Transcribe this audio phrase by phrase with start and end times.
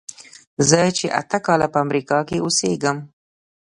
[0.69, 2.97] زه چې اته کاله په امریکا کې اوسېږم.